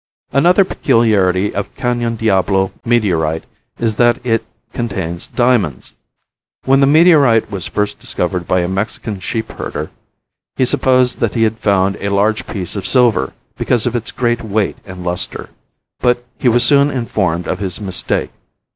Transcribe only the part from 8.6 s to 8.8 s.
a